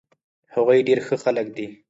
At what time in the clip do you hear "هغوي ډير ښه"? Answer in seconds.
0.53-1.15